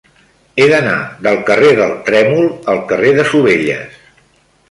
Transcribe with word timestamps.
He 0.61 0.65
d'anar 0.69 0.95
del 1.27 1.35
carrer 1.49 1.69
del 1.81 1.93
Trèmol 2.09 2.49
al 2.73 2.81
carrer 2.93 3.11
de 3.19 3.27
Sovelles. 3.35 4.01